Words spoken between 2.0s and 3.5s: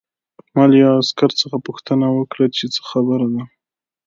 وکړه چې څه خبره ده